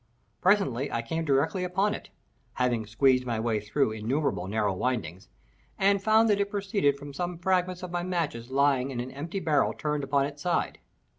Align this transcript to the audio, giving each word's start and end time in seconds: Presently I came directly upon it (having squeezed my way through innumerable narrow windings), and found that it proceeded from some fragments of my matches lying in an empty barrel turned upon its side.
Presently 0.41 0.91
I 0.91 1.03
came 1.03 1.25
directly 1.25 1.63
upon 1.63 1.93
it 1.93 2.09
(having 2.53 2.87
squeezed 2.87 3.23
my 3.27 3.39
way 3.39 3.59
through 3.59 3.91
innumerable 3.91 4.47
narrow 4.47 4.73
windings), 4.73 5.27
and 5.77 6.01
found 6.01 6.27
that 6.31 6.41
it 6.41 6.49
proceeded 6.49 6.97
from 6.97 7.13
some 7.13 7.37
fragments 7.37 7.83
of 7.83 7.91
my 7.91 8.01
matches 8.01 8.49
lying 8.49 8.89
in 8.89 8.99
an 8.99 9.11
empty 9.11 9.39
barrel 9.39 9.73
turned 9.73 10.03
upon 10.03 10.25
its 10.25 10.41
side. 10.41 10.79